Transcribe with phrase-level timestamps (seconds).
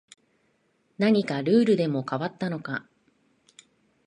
[0.97, 2.87] 何かルールでも変わったのか